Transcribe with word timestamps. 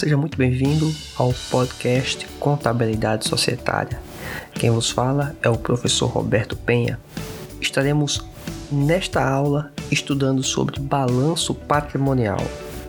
Seja 0.00 0.16
muito 0.16 0.38
bem-vindo 0.38 0.90
ao 1.14 1.30
podcast 1.50 2.26
Contabilidade 2.38 3.28
Societária. 3.28 4.00
Quem 4.54 4.70
vos 4.70 4.88
fala 4.90 5.36
é 5.42 5.48
o 5.50 5.58
professor 5.58 6.06
Roberto 6.06 6.56
Penha. 6.56 6.98
Estaremos 7.60 8.24
nesta 8.72 9.22
aula 9.22 9.70
estudando 9.90 10.42
sobre 10.42 10.80
balanço 10.80 11.54
patrimonial. 11.54 12.40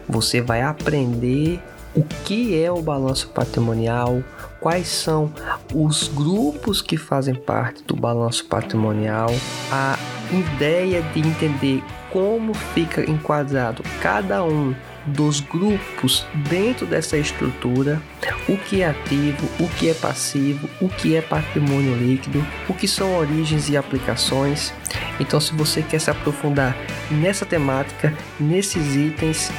Você 0.07 0.39
vai 0.39 0.61
aprender 0.61 1.61
o 1.93 2.01
que 2.23 2.57
é 2.57 2.71
o 2.71 2.81
balanço 2.81 3.27
patrimonial, 3.27 4.23
quais 4.61 4.87
são 4.87 5.33
os 5.75 6.07
grupos 6.07 6.81
que 6.81 6.95
fazem 6.95 7.35
parte 7.35 7.83
do 7.83 7.93
balanço 7.93 8.45
patrimonial, 8.45 9.31
a 9.69 9.97
ideia 10.31 11.01
de 11.01 11.19
entender 11.19 11.83
como 12.09 12.53
fica 12.53 13.01
enquadrado 13.09 13.83
cada 14.01 14.45
um 14.45 14.73
dos 15.05 15.39
grupos 15.39 16.25
dentro 16.49 16.85
dessa 16.85 17.17
estrutura, 17.17 18.01
o 18.47 18.57
que 18.57 18.81
é 18.81 18.89
ativo, 18.89 19.47
o 19.59 19.67
que 19.69 19.89
é 19.89 19.93
passivo, 19.93 20.69
o 20.79 20.87
que 20.87 21.15
é 21.15 21.21
patrimônio 21.21 21.95
líquido, 21.95 22.45
o 22.67 22.73
que 22.73 22.87
são 22.87 23.17
origens 23.17 23.69
e 23.69 23.77
aplicações. 23.77 24.73
Então, 25.19 25.39
se 25.39 25.53
você 25.53 25.81
quer 25.81 25.99
se 25.99 26.09
aprofundar 26.09 26.75
nessa 27.09 27.45
temática, 27.45 28.13
nesses 28.39 28.95
itens, 28.95 29.51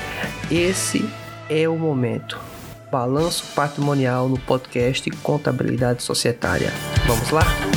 esse 0.50 1.08
é 1.48 1.68
o 1.68 1.76
momento. 1.76 2.38
Balanço 2.90 3.44
patrimonial 3.54 4.28
no 4.28 4.38
podcast 4.38 5.10
Contabilidade 5.22 6.02
Societária. 6.02 6.72
Vamos 7.06 7.30
lá? 7.30 7.71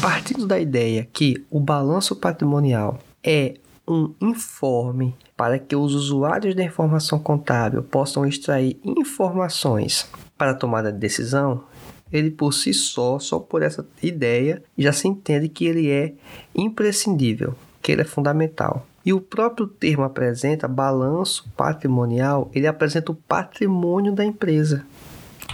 Partindo 0.00 0.46
da 0.46 0.60
ideia 0.60 1.08
que 1.12 1.44
o 1.50 1.58
balanço 1.58 2.14
patrimonial 2.14 2.98
é 3.22 3.54
um 3.86 4.14
informe 4.20 5.16
para 5.36 5.58
que 5.58 5.74
os 5.74 5.94
usuários 5.94 6.54
da 6.54 6.62
informação 6.62 7.18
contábil 7.18 7.82
possam 7.82 8.24
extrair 8.24 8.78
informações 8.84 10.08
para 10.36 10.52
a 10.52 10.54
tomada 10.54 10.92
de 10.92 10.98
decisão, 10.98 11.64
ele 12.12 12.30
por 12.30 12.52
si 12.52 12.72
só, 12.72 13.18
só 13.18 13.38
por 13.38 13.62
essa 13.62 13.86
ideia, 14.02 14.62
já 14.76 14.92
se 14.92 15.08
entende 15.08 15.48
que 15.48 15.66
ele 15.66 15.90
é 15.90 16.14
imprescindível, 16.54 17.54
que 17.82 17.90
ele 17.90 18.02
é 18.02 18.04
fundamental. 18.04 18.86
E 19.04 19.12
o 19.12 19.20
próprio 19.20 19.66
termo 19.66 20.04
apresenta 20.04 20.68
balanço 20.68 21.48
patrimonial, 21.56 22.50
ele 22.54 22.66
apresenta 22.66 23.10
o 23.10 23.16
patrimônio 23.16 24.12
da 24.12 24.24
empresa. 24.24 24.84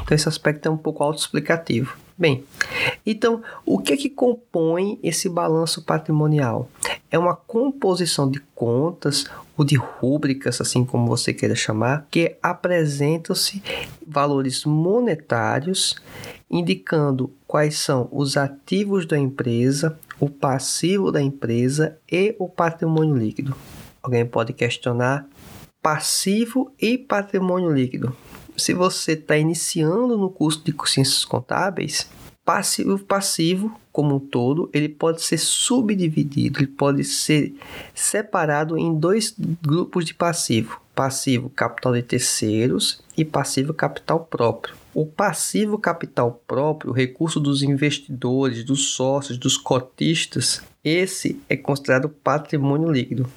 Então 0.03 0.15
esse 0.15 0.29
aspecto 0.29 0.67
é 0.67 0.71
um 0.71 0.77
pouco 0.77 1.03
autoexplicativo. 1.03 1.97
Bem, 2.17 2.45
então 3.05 3.43
o 3.65 3.79
que 3.79 3.93
é 3.93 3.97
que 3.97 4.09
compõe 4.09 4.99
esse 5.03 5.29
balanço 5.29 5.83
patrimonial? 5.83 6.69
É 7.11 7.19
uma 7.19 7.37
composição 7.37 8.31
de 8.31 8.41
contas 8.55 9.27
ou 9.57 9.65
de 9.65 9.77
rúbricas, 9.77 10.61
assim 10.61 10.85
como 10.85 11.07
você 11.07 11.33
queira 11.33 11.55
chamar, 11.55 12.07
que 12.11 12.37
apresentam-se 12.43 13.63
valores 14.07 14.65
monetários 14.65 15.97
indicando 16.51 17.33
quais 17.47 17.79
são 17.79 18.09
os 18.13 18.37
ativos 18.37 19.07
da 19.07 19.19
empresa, 19.19 19.99
o 20.19 20.29
passivo 20.29 21.11
da 21.13 21.21
empresa 21.21 21.99
e 22.11 22.35
o 22.39 22.49
patrimônio 22.49 23.17
líquido. 23.17 23.55
Alguém 24.03 24.25
pode 24.27 24.53
questionar 24.53 25.27
passivo 25.83 26.73
e 26.81 26.97
patrimônio 26.97 27.71
líquido 27.71 28.17
se 28.57 28.73
você 28.73 29.13
está 29.13 29.37
iniciando 29.37 30.17
no 30.17 30.31
curso 30.31 30.63
de 30.65 30.75
ciências 30.87 31.25
contábeis, 31.25 32.09
passivo 32.45 32.99
passivo 32.99 33.75
como 33.91 34.17
um 34.17 34.21
todo, 34.21 34.69
ele 34.73 34.89
pode 34.89 35.23
ser 35.23 35.39
subdividido, 35.39 36.59
ele 36.59 36.67
pode 36.67 37.05
ser 37.05 37.55
separado 37.95 38.77
em 38.77 38.93
dois 38.93 39.35
grupos 39.63 40.05
de 40.05 40.13
passivo: 40.13 40.81
passivo 40.95 41.49
capital 41.49 41.93
de 41.93 42.03
terceiros 42.03 43.03
e 43.17 43.25
passivo 43.25 43.73
capital 43.73 44.21
próprio. 44.21 44.75
O 44.93 45.07
passivo 45.07 45.79
capital 45.79 46.41
próprio, 46.47 46.91
o 46.91 46.95
recurso 46.95 47.41
dos 47.41 47.63
investidores, 47.63 48.65
dos 48.65 48.91
sócios, 48.91 49.39
dos 49.39 49.57
cotistas, 49.57 50.63
esse 50.85 51.41
é 51.49 51.57
considerado 51.57 52.09
patrimônio 52.09 52.91
líquido 52.91 53.29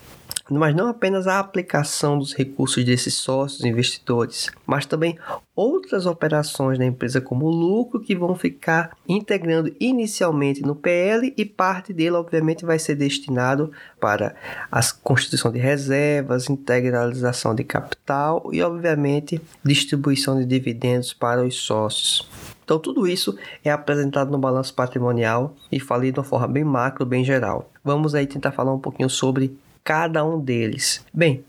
mas 0.49 0.75
não 0.75 0.87
apenas 0.87 1.27
a 1.27 1.39
aplicação 1.39 2.17
dos 2.17 2.33
recursos 2.33 2.83
desses 2.83 3.15
sócios 3.15 3.63
investidores, 3.63 4.49
mas 4.65 4.85
também 4.85 5.17
outras 5.55 6.05
operações 6.05 6.77
da 6.77 6.85
empresa 6.85 7.19
como 7.19 7.49
lucro 7.49 7.99
que 7.99 8.15
vão 8.15 8.35
ficar 8.35 8.95
integrando 9.07 9.73
inicialmente 9.79 10.61
no 10.61 10.75
PL 10.75 11.33
e 11.35 11.45
parte 11.45 11.91
dele 11.91 12.15
obviamente 12.15 12.65
vai 12.65 12.77
ser 12.77 12.95
destinado 12.95 13.71
para 13.99 14.35
a 14.71 14.79
constituição 15.01 15.51
de 15.51 15.59
reservas, 15.59 16.49
integralização 16.49 17.55
de 17.55 17.63
capital 17.63 18.49
e 18.53 18.61
obviamente 18.61 19.41
distribuição 19.63 20.37
de 20.37 20.45
dividendos 20.45 21.13
para 21.13 21.43
os 21.43 21.55
sócios. 21.55 22.27
Então, 22.67 22.77
tudo 22.77 23.07
isso 23.07 23.33
é 23.63 23.71
apresentado 23.71 24.29
no 24.29 24.37
balanço 24.37 24.73
patrimonial 24.73 25.55
e 25.71 25.79
falei 25.79 26.11
de 26.11 26.19
uma 26.19 26.25
forma 26.25 26.49
bem 26.49 26.65
macro, 26.65 27.05
bem 27.05 27.23
geral. 27.23 27.71
Vamos 27.81 28.13
aí 28.13 28.27
tentar 28.27 28.51
falar 28.51 28.73
um 28.73 28.79
pouquinho 28.79 29.09
sobre 29.09 29.57
cada 29.87 30.25
um 30.25 30.37
deles. 30.37 31.05
Bem, 31.13 31.45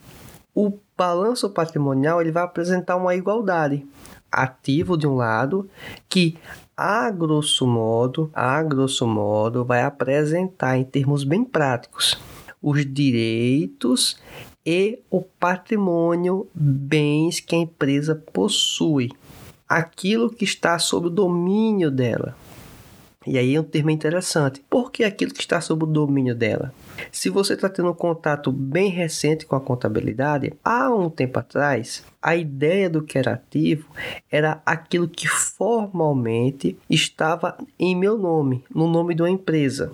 o 0.54 0.78
balanço 0.96 1.50
patrimonial 1.50 2.20
ele 2.20 2.30
vai 2.30 2.44
apresentar 2.44 2.94
uma 2.94 3.16
igualdade. 3.16 3.84
Ativo 4.30 4.96
de 4.96 5.08
um 5.08 5.16
lado, 5.16 5.68
que 6.08 6.38
a 6.76 7.10
grosso 7.10 7.66
modo, 7.66 8.30
a 8.32 8.62
grosso 8.62 9.08
modo, 9.08 9.64
vai 9.64 9.82
apresentar 9.82 10.78
em 10.78 10.84
termos 10.84 11.24
bem 11.24 11.42
práticos 11.44 12.16
os 12.62 12.86
direitos 12.86 14.20
e 14.64 15.00
o 15.10 15.20
patrimônio, 15.20 16.46
bens 16.54 17.40
que 17.40 17.56
a 17.56 17.58
empresa 17.58 18.14
possui, 18.14 19.10
aquilo 19.68 20.30
que 20.30 20.44
está 20.44 20.78
sob 20.78 21.08
o 21.08 21.10
domínio 21.10 21.90
dela. 21.90 22.36
E 23.26 23.36
aí 23.36 23.56
é 23.56 23.60
um 23.60 23.64
termo 23.64 23.90
interessante. 23.90 24.62
Por 24.70 24.92
que 24.92 25.02
aquilo 25.02 25.34
que 25.34 25.40
está 25.40 25.60
sob 25.60 25.84
o 25.84 25.86
domínio 25.86 26.34
dela? 26.34 26.72
Se 27.10 27.28
você 27.28 27.54
está 27.54 27.68
tendo 27.68 27.90
um 27.90 27.94
contato 27.94 28.52
bem 28.52 28.90
recente 28.90 29.44
com 29.44 29.56
a 29.56 29.60
contabilidade, 29.60 30.52
há 30.64 30.88
um 30.90 31.10
tempo 31.10 31.38
atrás, 31.38 32.04
a 32.22 32.36
ideia 32.36 32.88
do 32.88 33.02
que 33.02 33.18
era 33.18 33.32
ativo 33.32 33.88
era 34.30 34.62
aquilo 34.64 35.08
que 35.08 35.26
formalmente 35.26 36.78
estava 36.88 37.58
em 37.78 37.94
meu 37.96 38.16
nome, 38.16 38.64
no 38.72 38.88
nome 38.88 39.14
de 39.14 39.22
uma 39.22 39.30
empresa. 39.30 39.90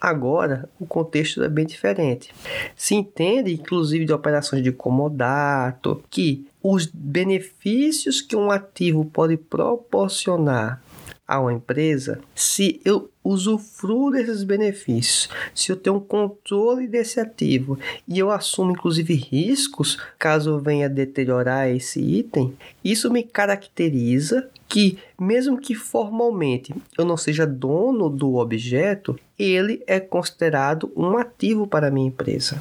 Agora, 0.00 0.68
o 0.78 0.86
contexto 0.86 1.42
é 1.42 1.48
bem 1.48 1.64
diferente. 1.64 2.34
Se 2.76 2.94
entende, 2.94 3.54
inclusive, 3.54 4.04
de 4.04 4.12
operações 4.12 4.62
de 4.62 4.70
comodato, 4.70 6.02
que 6.10 6.46
os 6.62 6.86
benefícios 6.86 8.20
que 8.20 8.36
um 8.36 8.50
ativo 8.50 9.04
pode 9.04 9.36
proporcionar 9.36 10.82
a 11.26 11.40
uma 11.40 11.52
empresa, 11.52 12.20
se 12.34 12.80
eu 12.84 13.10
usufruo 13.24 14.12
desses 14.12 14.44
benefícios, 14.44 15.28
se 15.54 15.72
eu 15.72 15.76
tenho 15.76 15.96
um 15.96 16.00
controle 16.00 16.86
desse 16.86 17.18
ativo 17.18 17.78
e 18.06 18.18
eu 18.18 18.30
assumo 18.30 18.70
inclusive 18.70 19.14
riscos 19.14 19.98
caso 20.18 20.60
venha 20.60 20.88
deteriorar 20.88 21.68
esse 21.68 22.00
item, 22.00 22.56
isso 22.84 23.10
me 23.10 23.24
caracteriza 23.24 24.48
que, 24.68 24.98
mesmo 25.18 25.58
que 25.58 25.74
formalmente 25.74 26.74
eu 26.96 27.04
não 27.04 27.16
seja 27.16 27.46
dono 27.46 28.08
do 28.08 28.36
objeto, 28.36 29.18
ele 29.38 29.82
é 29.86 29.98
considerado 29.98 30.92
um 30.96 31.16
ativo 31.16 31.66
para 31.66 31.88
a 31.88 31.90
minha 31.90 32.08
empresa. 32.08 32.60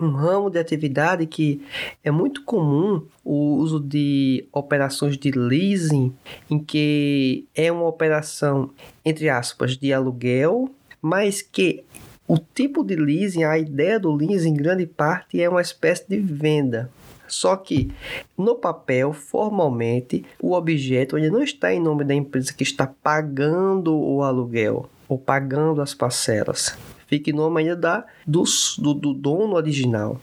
Um 0.00 0.10
ramo 0.10 0.50
de 0.50 0.58
atividade 0.58 1.24
que 1.26 1.62
é 2.02 2.10
muito 2.10 2.44
comum 2.44 3.06
o 3.24 3.56
uso 3.56 3.78
de 3.78 4.46
operações 4.52 5.16
de 5.16 5.30
leasing, 5.30 6.12
em 6.50 6.58
que 6.58 7.46
é 7.54 7.70
uma 7.70 7.86
operação, 7.86 8.70
entre 9.04 9.28
aspas, 9.28 9.76
de 9.76 9.92
aluguel, 9.92 10.68
mas 11.00 11.40
que 11.42 11.84
o 12.26 12.38
tipo 12.38 12.82
de 12.82 12.96
leasing, 12.96 13.44
a 13.44 13.58
ideia 13.58 14.00
do 14.00 14.12
leasing, 14.12 14.50
em 14.50 14.54
grande 14.54 14.86
parte, 14.86 15.40
é 15.40 15.48
uma 15.48 15.60
espécie 15.60 16.08
de 16.08 16.18
venda. 16.18 16.90
Só 17.28 17.56
que 17.56 17.90
no 18.36 18.56
papel, 18.56 19.12
formalmente, 19.12 20.24
o 20.40 20.52
objeto 20.52 21.16
não 21.18 21.42
está 21.42 21.72
em 21.72 21.80
nome 21.80 22.04
da 22.04 22.14
empresa 22.14 22.52
que 22.52 22.62
está 22.62 22.86
pagando 22.86 23.96
o 23.96 24.22
aluguel 24.22 24.88
ou 25.08 25.18
pagando 25.18 25.80
as 25.80 25.94
parcelas. 25.94 26.76
Fica 27.14 27.30
em 27.30 27.32
nome 27.32 27.76
da, 27.76 28.04
do, 28.26 28.42
do, 28.78 28.92
do 28.92 29.14
dono 29.14 29.54
original 29.54 30.20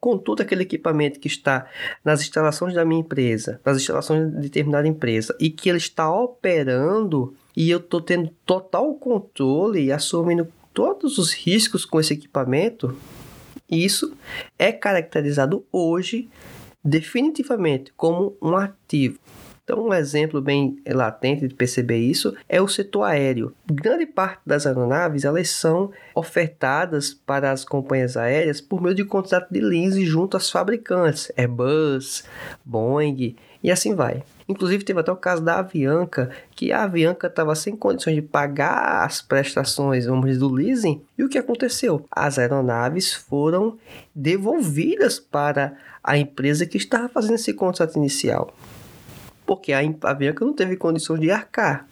com 0.00 0.18
todo 0.18 0.40
aquele 0.40 0.62
equipamento 0.62 1.20
que 1.20 1.28
está 1.28 1.66
nas 2.04 2.22
instalações 2.22 2.74
da 2.74 2.84
minha 2.84 3.02
empresa, 3.02 3.60
nas 3.64 3.76
instalações 3.76 4.32
de 4.32 4.40
determinada 4.40 4.88
empresa, 4.88 5.36
e 5.38 5.48
que 5.48 5.68
ele 5.68 5.78
está 5.78 6.10
operando 6.10 7.36
e 7.54 7.70
eu 7.70 7.78
estou 7.78 8.00
tendo 8.00 8.30
total 8.44 8.92
controle 8.94 9.84
e 9.84 9.92
assumindo 9.92 10.48
todos 10.74 11.18
os 11.18 11.32
riscos 11.32 11.84
com 11.84 12.00
esse 12.00 12.14
equipamento, 12.14 12.96
isso 13.70 14.16
é 14.58 14.72
caracterizado 14.72 15.64
hoje 15.70 16.28
definitivamente 16.82 17.92
como 17.94 18.36
um 18.42 18.56
ativo. 18.56 19.20
Então, 19.64 19.86
um 19.86 19.94
exemplo 19.94 20.42
bem 20.42 20.76
latente 20.88 21.46
de 21.46 21.54
perceber 21.54 21.98
isso 21.98 22.36
é 22.48 22.60
o 22.60 22.66
setor 22.66 23.04
aéreo. 23.04 23.54
Grande 23.64 24.04
parte 24.06 24.40
das 24.44 24.66
aeronaves 24.66 25.24
elas 25.24 25.50
são 25.50 25.92
ofertadas 26.16 27.14
para 27.14 27.52
as 27.52 27.64
companhias 27.64 28.16
aéreas 28.16 28.60
por 28.60 28.82
meio 28.82 28.94
de 28.94 29.04
contrato 29.04 29.52
de 29.52 29.60
leasing 29.60 30.04
junto 30.04 30.36
às 30.36 30.50
fabricantes, 30.50 31.30
Airbus, 31.36 32.24
Boeing 32.64 33.36
e 33.62 33.70
assim 33.70 33.94
vai. 33.94 34.24
Inclusive 34.48 34.82
teve 34.82 34.98
até 34.98 35.12
o 35.12 35.16
caso 35.16 35.40
da 35.40 35.60
Avianca, 35.60 36.30
que 36.56 36.72
a 36.72 36.82
Avianca 36.82 37.28
estava 37.28 37.54
sem 37.54 37.76
condições 37.76 38.16
de 38.16 38.22
pagar 38.22 39.04
as 39.04 39.22
prestações, 39.22 40.06
vamos 40.06 40.26
dizer, 40.26 40.40
do 40.40 40.48
leasing. 40.48 41.00
E 41.16 41.22
o 41.22 41.28
que 41.28 41.38
aconteceu? 41.38 42.04
As 42.10 42.36
aeronaves 42.36 43.14
foram 43.14 43.78
devolvidas 44.12 45.20
para 45.20 45.76
a 46.02 46.18
empresa 46.18 46.66
que 46.66 46.76
estava 46.76 47.08
fazendo 47.08 47.36
esse 47.36 47.54
contrato 47.54 47.96
inicial 47.96 48.52
porque 49.56 49.72
a 49.72 49.80
Avianca 50.02 50.44
não 50.44 50.54
teve 50.54 50.76
condições 50.76 51.20
de 51.20 51.30
arcar. 51.30 51.86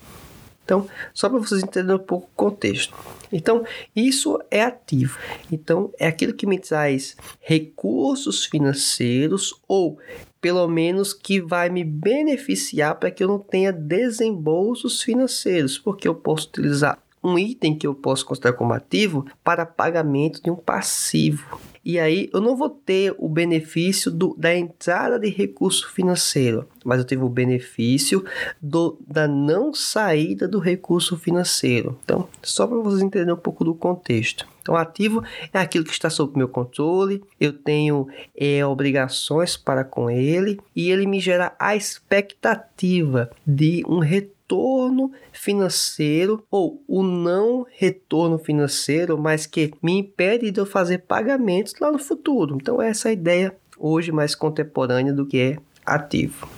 Então, 0.64 0.88
só 1.12 1.28
para 1.28 1.38
vocês 1.38 1.62
entenderem 1.62 1.96
um 1.96 2.04
pouco 2.04 2.26
o 2.26 2.36
contexto. 2.36 2.94
Então, 3.32 3.64
isso 3.94 4.40
é 4.50 4.62
ativo. 4.62 5.18
Então, 5.50 5.92
é 5.98 6.06
aquilo 6.06 6.32
que 6.32 6.46
me 6.46 6.58
traz 6.58 7.16
recursos 7.40 8.44
financeiros 8.46 9.60
ou 9.68 9.98
pelo 10.40 10.66
menos 10.68 11.12
que 11.12 11.40
vai 11.40 11.68
me 11.68 11.84
beneficiar 11.84 12.94
para 12.94 13.10
que 13.10 13.22
eu 13.22 13.28
não 13.28 13.38
tenha 13.38 13.72
desembolsos 13.72 15.02
financeiros, 15.02 15.78
porque 15.78 16.08
eu 16.08 16.14
posso 16.14 16.48
utilizar 16.48 16.98
um 17.22 17.38
item 17.38 17.76
que 17.76 17.86
eu 17.86 17.94
posso 17.94 18.24
considerar 18.24 18.54
como 18.54 18.72
ativo 18.72 19.26
para 19.44 19.66
pagamento 19.66 20.42
de 20.42 20.50
um 20.50 20.56
passivo. 20.56 21.58
E 21.82 21.98
aí 21.98 22.28
eu 22.32 22.40
não 22.40 22.56
vou 22.56 22.68
ter 22.68 23.14
o 23.18 23.28
benefício 23.28 24.10
do, 24.10 24.34
da 24.36 24.54
entrada 24.54 25.18
de 25.18 25.28
recurso 25.28 25.90
financeiro, 25.90 26.68
mas 26.84 26.98
eu 26.98 27.06
tive 27.06 27.22
o 27.22 27.28
benefício 27.28 28.22
do, 28.60 28.98
da 29.06 29.26
não 29.26 29.72
saída 29.72 30.46
do 30.46 30.58
recurso 30.58 31.16
financeiro. 31.16 31.98
Então, 32.04 32.28
só 32.42 32.66
para 32.66 32.76
vocês 32.76 33.02
entenderem 33.02 33.32
um 33.32 33.38
pouco 33.38 33.64
do 33.64 33.74
contexto. 33.74 34.46
Então, 34.60 34.76
ativo 34.76 35.24
é 35.52 35.58
aquilo 35.58 35.84
que 35.84 35.92
está 35.92 36.10
sob 36.10 36.36
meu 36.36 36.48
controle, 36.48 37.22
eu 37.40 37.52
tenho 37.52 38.06
é, 38.36 38.64
obrigações 38.64 39.56
para 39.56 39.82
com 39.82 40.10
ele 40.10 40.60
e 40.76 40.90
ele 40.90 41.06
me 41.06 41.18
gera 41.18 41.54
a 41.58 41.74
expectativa 41.74 43.30
de 43.46 43.82
um 43.88 44.00
retorno 44.00 44.39
retorno 44.50 45.12
financeiro 45.32 46.44
ou 46.50 46.82
o 46.88 47.04
não 47.04 47.64
retorno 47.70 48.36
financeiro, 48.36 49.16
mas 49.16 49.46
que 49.46 49.72
me 49.80 49.98
impede 49.98 50.50
de 50.50 50.58
eu 50.58 50.66
fazer 50.66 50.98
pagamentos 50.98 51.74
lá 51.80 51.92
no 51.92 51.98
futuro. 51.98 52.58
Então, 52.60 52.82
essa 52.82 53.08
é 53.08 53.10
a 53.10 53.12
ideia 53.12 53.56
hoje 53.78 54.10
mais 54.10 54.34
contemporânea 54.34 55.12
do 55.12 55.24
que 55.24 55.38
é 55.38 55.56
ativo. 55.86 56.48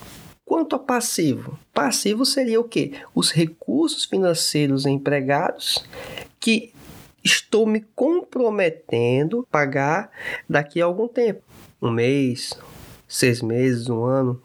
Quanto 0.43 0.75
a 0.75 0.79
passivo, 0.79 1.59
passivo 1.73 2.25
seria 2.25 2.61
o 2.61 2.65
que? 2.65 2.93
Os 3.15 3.31
recursos 3.31 4.07
financeiros 4.07 4.87
empregados 4.87 5.85
que 6.41 6.73
estou 7.23 7.67
me 7.67 7.83
comprometendo 7.95 9.41
a 9.41 9.53
pagar 9.53 10.11
daqui 10.49 10.81
a 10.81 10.87
algum 10.87 11.09
tempo, 11.09 11.43
um 11.81 11.91
mês, 11.91 12.59
seis 13.07 13.43
meses, 13.43 13.89
um 13.89 14.05
ano. 14.05 14.43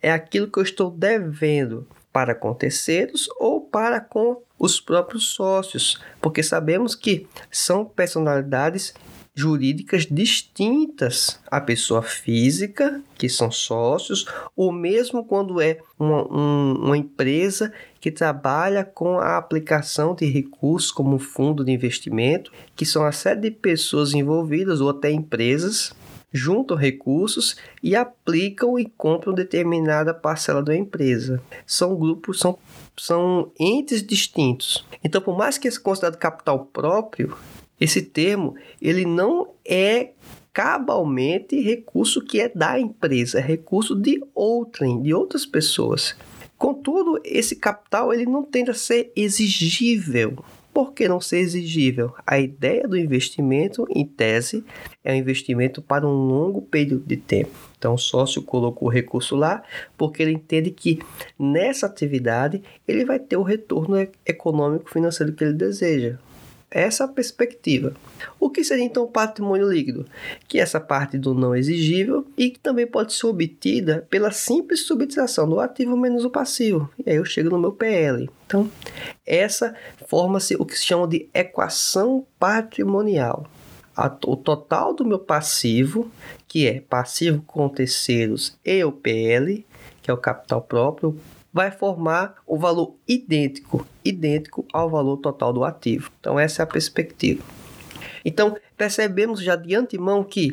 É 0.00 0.12
aquilo 0.12 0.48
que 0.48 0.58
eu 0.58 0.62
estou 0.62 0.90
devendo 0.90 1.86
para 2.16 2.34
com 2.34 2.54
terceiros 2.54 3.28
ou 3.38 3.60
para 3.60 4.00
com 4.00 4.40
os 4.58 4.80
próprios 4.80 5.34
sócios, 5.34 6.00
porque 6.18 6.42
sabemos 6.42 6.94
que 6.94 7.26
são 7.50 7.84
personalidades 7.84 8.94
jurídicas 9.34 10.06
distintas. 10.10 11.38
À 11.46 11.60
pessoa 11.60 12.00
física, 12.00 13.02
que 13.18 13.28
são 13.28 13.50
sócios, 13.50 14.24
ou 14.56 14.72
mesmo 14.72 15.26
quando 15.26 15.60
é 15.60 15.76
uma, 15.98 16.26
um, 16.34 16.86
uma 16.86 16.96
empresa 16.96 17.70
que 18.00 18.10
trabalha 18.10 18.82
com 18.82 19.18
a 19.18 19.36
aplicação 19.36 20.14
de 20.14 20.24
recursos 20.24 20.90
como 20.90 21.18
fundo 21.18 21.62
de 21.62 21.70
investimento, 21.70 22.50
que 22.74 22.86
são 22.86 23.04
a 23.04 23.12
série 23.12 23.42
de 23.42 23.50
pessoas 23.50 24.14
envolvidas 24.14 24.80
ou 24.80 24.88
até 24.88 25.10
empresas 25.10 25.92
juntam 26.32 26.76
recursos 26.76 27.56
e 27.82 27.94
aplicam 27.94 28.78
e 28.78 28.84
compram 28.84 29.32
determinada 29.32 30.12
parcela 30.12 30.62
da 30.62 30.76
empresa. 30.76 31.40
São 31.66 31.96
grupos, 31.96 32.38
são, 32.38 32.58
são 32.96 33.52
entes 33.58 34.02
distintos. 34.02 34.84
Então, 35.02 35.20
por 35.20 35.36
mais 35.36 35.58
que 35.58 35.70
seja 35.70 35.82
considerado 35.82 36.18
capital 36.18 36.66
próprio, 36.66 37.36
esse 37.80 38.02
termo 38.02 38.54
ele 38.80 39.04
não 39.04 39.48
é 39.64 40.10
cabalmente 40.52 41.60
recurso 41.60 42.22
que 42.22 42.40
é 42.40 42.48
da 42.48 42.80
empresa, 42.80 43.38
é 43.38 43.42
recurso 43.42 43.94
de 43.94 44.22
outrem, 44.34 45.02
de 45.02 45.12
outras 45.12 45.44
pessoas. 45.44 46.16
Contudo, 46.56 47.20
esse 47.22 47.56
capital 47.56 48.12
ele 48.12 48.24
não 48.24 48.42
tende 48.42 48.70
a 48.70 48.74
ser 48.74 49.12
exigível. 49.14 50.42
Por 50.76 50.92
que 50.92 51.08
não 51.08 51.22
ser 51.22 51.38
exigível? 51.38 52.12
A 52.26 52.38
ideia 52.38 52.86
do 52.86 52.98
investimento, 52.98 53.86
em 53.88 54.04
tese, 54.04 54.62
é 55.02 55.10
um 55.10 55.16
investimento 55.16 55.80
para 55.80 56.06
um 56.06 56.12
longo 56.12 56.60
período 56.60 57.06
de 57.06 57.16
tempo. 57.16 57.50
Então, 57.78 57.94
o 57.94 57.98
sócio 57.98 58.42
colocou 58.42 58.86
o 58.86 58.92
recurso 58.92 59.34
lá 59.36 59.62
porque 59.96 60.22
ele 60.22 60.32
entende 60.32 60.70
que 60.70 60.98
nessa 61.38 61.86
atividade 61.86 62.62
ele 62.86 63.06
vai 63.06 63.18
ter 63.18 63.38
o 63.38 63.42
retorno 63.42 63.96
econômico 64.26 64.90
financeiro 64.90 65.32
que 65.32 65.44
ele 65.44 65.54
deseja 65.54 66.18
essa 66.80 67.08
perspectiva. 67.08 67.94
O 68.38 68.50
que 68.50 68.62
seria 68.62 68.84
então 68.84 69.06
patrimônio 69.06 69.70
líquido? 69.70 70.06
Que 70.46 70.58
é 70.58 70.62
essa 70.62 70.80
parte 70.80 71.18
do 71.18 71.34
não 71.34 71.54
exigível 71.54 72.26
e 72.36 72.50
que 72.50 72.58
também 72.58 72.86
pode 72.86 73.12
ser 73.12 73.26
obtida 73.26 74.06
pela 74.10 74.30
simples 74.30 74.86
subtração 74.86 75.48
do 75.48 75.60
ativo 75.60 75.96
menos 75.96 76.24
o 76.24 76.30
passivo. 76.30 76.90
E 77.04 77.10
aí 77.10 77.16
eu 77.16 77.24
chego 77.24 77.50
no 77.50 77.58
meu 77.58 77.72
PL. 77.72 78.28
Então, 78.46 78.70
essa 79.24 79.74
forma-se 80.06 80.54
o 80.56 80.64
que 80.64 80.78
se 80.78 80.84
chama 80.84 81.08
de 81.08 81.28
equação 81.32 82.26
patrimonial. 82.38 83.48
o 84.26 84.36
total 84.36 84.94
do 84.94 85.04
meu 85.04 85.18
passivo, 85.18 86.10
que 86.46 86.66
é 86.66 86.80
passivo 86.80 87.42
com 87.46 87.68
terceiros 87.68 88.56
e 88.64 88.84
o 88.84 88.92
PL, 88.92 89.64
que 90.02 90.10
é 90.10 90.14
o 90.14 90.18
capital 90.18 90.62
próprio, 90.62 91.18
vai 91.56 91.70
formar 91.70 92.34
o 92.46 92.58
valor 92.58 92.96
idêntico, 93.08 93.86
idêntico 94.04 94.66
ao 94.74 94.90
valor 94.90 95.16
total 95.16 95.54
do 95.54 95.64
ativo. 95.64 96.10
Então 96.20 96.38
essa 96.38 96.60
é 96.60 96.64
a 96.64 96.66
perspectiva. 96.66 97.42
Então, 98.22 98.58
percebemos 98.76 99.40
já 99.40 99.56
de 99.56 99.74
antemão 99.74 100.22
que 100.22 100.52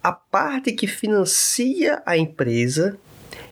a 0.00 0.12
parte 0.12 0.70
que 0.70 0.86
financia 0.86 2.00
a 2.06 2.16
empresa 2.16 2.96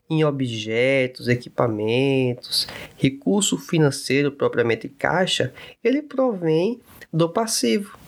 em 0.08 0.22
objetos, 0.22 1.26
equipamentos, 1.26 2.68
recurso 2.96 3.58
financeiro 3.58 4.30
propriamente 4.30 4.88
caixa, 4.88 5.52
ele 5.82 6.02
provém 6.02 6.78
do 7.12 7.28
passivo. 7.28 7.98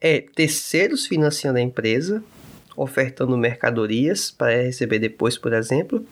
É 0.00 0.22
terceiros 0.22 1.06
financiando 1.06 1.58
a 1.58 1.62
empresa, 1.62 2.24
ofertando 2.78 3.36
mercadorias 3.36 4.30
para 4.30 4.62
receber 4.62 5.00
depois, 5.00 5.36
por 5.36 5.52
exemplo, 5.52 6.06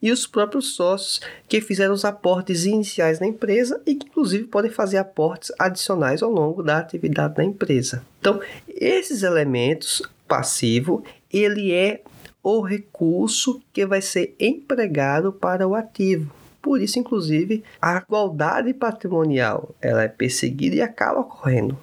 e 0.00 0.12
os 0.12 0.26
próprios 0.26 0.74
sócios 0.74 1.20
que 1.48 1.60
fizeram 1.60 1.94
os 1.94 2.04
aportes 2.04 2.66
iniciais 2.66 3.18
na 3.18 3.26
empresa 3.26 3.80
e 3.86 3.94
que, 3.94 4.06
inclusive, 4.06 4.44
podem 4.44 4.70
fazer 4.70 4.98
aportes 4.98 5.50
adicionais 5.58 6.22
ao 6.22 6.30
longo 6.30 6.62
da 6.62 6.78
atividade 6.78 7.36
da 7.36 7.44
empresa. 7.44 8.04
Então, 8.20 8.40
esses 8.68 9.22
elementos 9.22 10.02
passivo, 10.28 11.02
ele 11.32 11.72
é 11.72 12.02
o 12.42 12.60
recurso 12.60 13.60
que 13.72 13.86
vai 13.86 14.02
ser 14.02 14.34
empregado 14.38 15.32
para 15.32 15.66
o 15.66 15.74
ativo. 15.74 16.30
Por 16.62 16.80
isso, 16.80 16.98
inclusive, 16.98 17.64
a 17.80 17.96
igualdade 17.96 18.74
patrimonial 18.74 19.74
ela 19.80 20.02
é 20.02 20.08
perseguida 20.08 20.76
e 20.76 20.80
acaba 20.82 21.20
ocorrendo. 21.20 21.76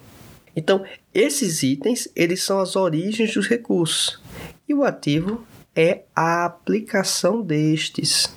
Então, 0.54 0.84
esses 1.14 1.62
itens, 1.62 2.08
eles 2.16 2.42
são 2.42 2.58
as 2.58 2.74
origens 2.74 3.32
dos 3.32 3.46
recursos. 3.46 4.20
E 4.68 4.74
o 4.74 4.84
ativo 4.84 5.46
é 5.74 6.02
a 6.14 6.44
aplicação 6.44 7.40
destes. 7.40 8.36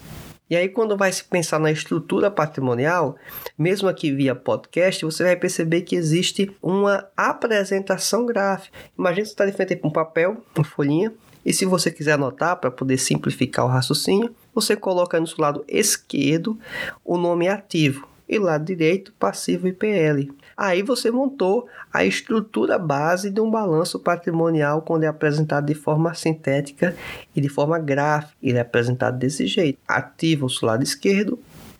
E 0.49 0.55
aí, 0.55 0.69
quando 0.69 0.97
vai 0.97 1.11
se 1.11 1.23
pensar 1.23 1.59
na 1.59 1.71
estrutura 1.71 2.31
patrimonial, 2.31 3.15
mesmo 3.57 3.87
aqui 3.87 4.11
via 4.11 4.35
podcast, 4.35 5.03
você 5.03 5.23
vai 5.23 5.35
perceber 5.35 5.81
que 5.81 5.95
existe 5.95 6.55
uma 6.61 7.07
apresentação 7.15 8.25
gráfica. 8.25 8.77
Imagina 8.97 9.23
que 9.23 9.27
você 9.27 9.33
está 9.33 9.45
de 9.45 9.51
frente 9.51 9.75
com 9.75 9.87
um 9.87 9.91
papel, 9.91 10.43
uma 10.55 10.63
folhinha, 10.63 11.13
e 11.45 11.53
se 11.53 11.65
você 11.65 11.89
quiser 11.89 12.13
anotar 12.13 12.57
para 12.57 12.69
poder 12.69 12.97
simplificar 12.97 13.65
o 13.65 13.69
raciocínio, 13.69 14.33
você 14.53 14.75
coloca 14.75 15.19
no 15.19 15.27
seu 15.27 15.37
lado 15.39 15.65
esquerdo 15.67 16.57
o 17.03 17.17
nome 17.17 17.47
ativo 17.47 18.07
e 18.27 18.37
lado 18.37 18.65
direito 18.65 19.13
passivo 19.19 19.67
IPL. 19.67 20.31
Aí 20.55 20.81
você 20.81 21.11
montou 21.11 21.67
a 21.91 22.03
estrutura 22.05 22.77
base 22.77 23.29
de 23.29 23.41
um 23.41 23.49
balanço 23.49 23.99
patrimonial 23.99 24.81
quando 24.81 25.03
é 25.03 25.07
apresentado 25.07 25.65
de 25.65 25.73
forma 25.73 26.13
sintética 26.13 26.95
e 27.35 27.41
de 27.41 27.49
forma 27.49 27.79
gráfica. 27.79 28.35
Ele 28.41 28.57
é 28.57 28.61
apresentado 28.61 29.17
desse 29.17 29.47
jeito: 29.47 29.79
ativo 29.87 30.47
no 30.61 30.67
lado 30.67 30.83
esquerdo, 30.83 31.39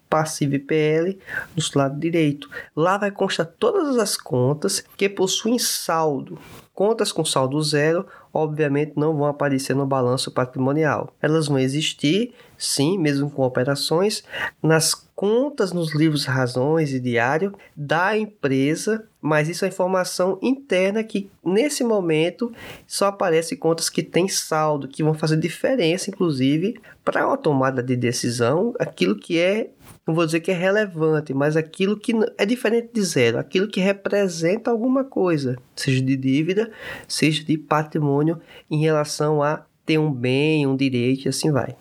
passivo 0.10 0.56
IPL 0.56 1.18
no 1.56 1.64
lado 1.80 1.98
direito. 1.98 2.50
Lá 2.76 2.98
vai 2.98 3.10
constar 3.10 3.46
todas 3.46 3.98
as 3.98 4.18
contas 4.18 4.84
que 4.98 5.08
possuem 5.08 5.58
saldo. 5.58 6.38
Contas 6.74 7.12
com 7.12 7.24
saldo 7.24 7.62
zero, 7.62 8.06
obviamente, 8.34 8.94
não 8.96 9.16
vão 9.16 9.28
aparecer 9.28 9.76
no 9.76 9.86
balanço 9.86 10.32
patrimonial. 10.32 11.14
Elas 11.22 11.48
vão 11.48 11.60
existir, 11.60 12.34
sim, 12.58 12.98
mesmo 12.98 13.30
com 13.30 13.44
operações, 13.44 14.24
nas 14.62 14.96
contas 15.22 15.72
nos 15.72 15.94
livros 15.94 16.26
razões 16.26 16.92
e 16.96 17.00
diário 17.00 17.54
da 17.78 18.18
empresa, 18.18 19.08
mas 19.22 19.48
isso 19.48 19.64
é 19.64 19.68
informação 19.68 20.40
interna 20.42 21.04
que 21.04 21.30
nesse 21.46 21.84
momento 21.84 22.52
só 22.88 23.06
aparece 23.06 23.56
contas 23.56 23.88
que 23.88 24.02
têm 24.02 24.28
saldo, 24.28 24.88
que 24.88 25.04
vão 25.04 25.14
fazer 25.14 25.38
diferença, 25.38 26.10
inclusive, 26.10 26.82
para 27.06 27.28
uma 27.28 27.38
tomada 27.38 27.84
de 27.84 27.96
decisão, 27.96 28.74
aquilo 28.80 29.16
que 29.16 29.38
é 29.38 29.70
não 30.08 30.16
vou 30.16 30.26
dizer 30.26 30.40
que 30.40 30.50
é 30.50 30.56
relevante, 30.56 31.36
mas 31.36 31.56
aquilo 31.56 32.00
que 32.00 32.14
é 32.36 32.44
diferente 32.44 32.90
de 32.92 33.04
zero, 33.04 33.38
aquilo 33.38 33.68
que 33.68 33.80
representa 33.80 34.72
alguma 34.72 35.04
coisa, 35.04 35.56
seja 35.76 36.02
de 36.02 36.18
dívida, 36.18 36.72
seja 37.08 37.44
de 37.44 37.60
patrimônio 37.60 38.42
em 38.72 38.82
relação 38.82 39.44
a 39.44 39.64
ter 39.86 40.00
um 40.00 40.12
bem, 40.12 40.66
um 40.66 40.76
direito 40.76 41.28
e 41.28 41.30
assim 41.30 41.52
vai. 41.52 41.76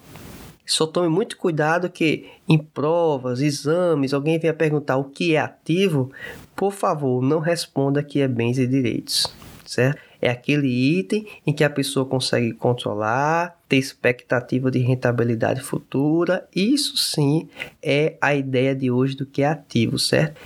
Só 0.70 0.86
tome 0.86 1.08
muito 1.08 1.36
cuidado 1.36 1.90
que 1.90 2.26
em 2.48 2.56
provas, 2.56 3.40
exames, 3.40 4.14
alguém 4.14 4.38
venha 4.38 4.54
perguntar 4.54 4.98
o 4.98 5.04
que 5.04 5.34
é 5.34 5.40
ativo, 5.40 6.12
por 6.54 6.72
favor, 6.72 7.20
não 7.20 7.40
responda 7.40 8.04
que 8.04 8.20
é 8.20 8.28
bens 8.28 8.56
e 8.56 8.68
direitos, 8.68 9.26
certo? 9.66 10.00
É 10.22 10.30
aquele 10.30 10.68
item 10.68 11.26
em 11.44 11.52
que 11.52 11.64
a 11.64 11.70
pessoa 11.70 12.06
consegue 12.06 12.52
controlar, 12.52 13.58
ter 13.68 13.78
expectativa 13.78 14.70
de 14.70 14.78
rentabilidade 14.78 15.60
futura. 15.60 16.46
Isso 16.54 16.96
sim 16.96 17.48
é 17.82 18.16
a 18.20 18.32
ideia 18.32 18.72
de 18.72 18.92
hoje 18.92 19.16
do 19.16 19.26
que 19.26 19.42
é 19.42 19.48
ativo, 19.48 19.98
certo? 19.98 20.40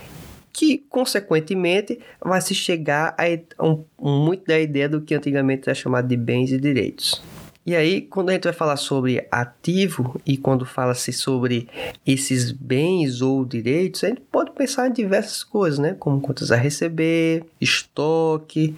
que 0.51 0.77
consequentemente 0.89 1.99
vai 2.19 2.39
se 2.41 2.55
chegar 2.55 3.13
a 3.17 3.63
um, 3.63 3.83
muito 3.99 4.45
da 4.45 4.57
ideia 4.57 4.87
do 4.87 5.01
que 5.01 5.13
antigamente 5.13 5.69
era 5.69 5.75
chamado 5.75 6.07
de 6.07 6.15
bens 6.15 6.51
e 6.51 6.57
direitos. 6.57 7.21
E 7.65 7.75
aí, 7.75 8.01
quando 8.01 8.29
a 8.29 8.33
gente 8.33 8.43
vai 8.43 8.53
falar 8.53 8.77
sobre 8.77 9.27
ativo 9.31 10.21
e 10.23 10.37
quando 10.37 10.67
fala-se 10.67 11.11
sobre 11.11 11.67
esses 12.05 12.51
bens 12.51 13.21
ou 13.21 13.43
direitos, 13.43 14.03
a 14.03 14.09
gente 14.09 14.21
pode 14.21 14.51
pensar 14.51 14.87
em 14.87 14.93
diversas 14.93 15.43
coisas, 15.43 15.79
né? 15.79 15.95
Como 15.95 16.21
contas 16.21 16.51
a 16.51 16.55
receber, 16.55 17.43
estoque, 17.59 18.75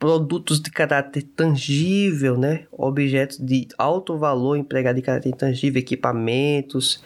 produtos 0.00 0.58
de 0.62 0.70
caráter 0.70 1.22
tangível, 1.22 2.38
né? 2.38 2.64
objetos 2.72 3.36
de 3.36 3.68
alto 3.76 4.16
valor 4.16 4.56
empregados 4.56 4.98
de 4.98 5.04
caráter 5.04 5.28
intangível, 5.28 5.78
equipamentos, 5.78 7.04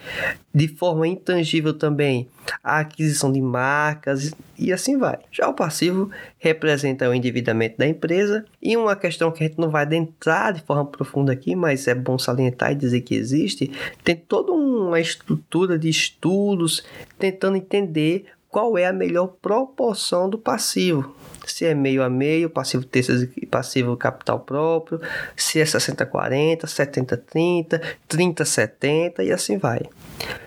de 0.53 0.69
forma 0.69 1.05
intangível 1.05 1.73
também 1.73 2.29
a 2.63 2.79
aquisição 2.79 3.33
de 3.33 3.41
marcas 3.41 4.33
e 4.57 4.71
assim 4.71 4.97
vai. 4.97 5.19
Já 5.29 5.49
o 5.49 5.53
passivo 5.53 6.09
representa 6.39 7.09
o 7.09 7.13
endividamento 7.13 7.77
da 7.77 7.85
empresa 7.85 8.45
e 8.61 8.77
uma 8.77 8.95
questão 8.95 9.29
que 9.29 9.43
a 9.43 9.47
gente 9.47 9.59
não 9.59 9.69
vai 9.69 9.81
adentrar 9.81 10.53
de 10.53 10.61
forma 10.61 10.85
profunda 10.85 11.33
aqui, 11.33 11.53
mas 11.53 11.89
é 11.89 11.93
bom 11.93 12.17
salientar 12.17 12.71
e 12.71 12.75
dizer 12.75 13.01
que 13.01 13.13
existe, 13.13 13.69
tem 14.05 14.15
toda 14.15 14.53
uma 14.53 15.01
estrutura 15.01 15.77
de 15.77 15.89
estudos 15.89 16.81
tentando 17.19 17.57
entender 17.57 18.23
qual 18.49 18.77
é 18.77 18.85
a 18.85 18.93
melhor 18.93 19.27
proporção 19.41 20.29
do 20.29 20.37
passivo 20.37 21.13
se 21.45 21.65
é 21.65 21.73
meio 21.73 22.03
a 22.03 22.09
meio, 22.09 22.49
passivo 22.49 22.85
terças 22.85 23.27
e 23.35 23.45
passivo 23.45 23.95
capital 23.95 24.39
próprio, 24.39 25.01
se 25.35 25.59
é 25.59 25.63
60-40, 25.63 26.61
70-30, 26.61 27.81
30-70 28.09 29.19
e 29.19 29.31
assim 29.31 29.57
vai. 29.57 29.81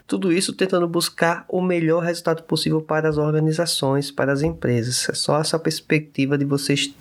Tudo 0.07 0.33
isso 0.33 0.55
tentando 0.55 0.89
buscar 0.89 1.45
o 1.49 1.61
melhor 1.61 2.03
resultado 2.03 2.43
possível 2.43 2.81
para 2.81 3.09
as 3.09 3.19
organizações, 3.19 4.11
para 4.11 4.33
as 4.33 4.43
empresas. 4.43 5.09
É 5.09 5.15
só 5.15 5.41
essa 5.41 5.59
perspectiva 5.59 6.39
de 6.39 6.45
vocês 6.45 6.95